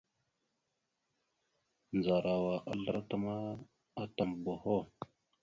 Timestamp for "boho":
4.43-4.77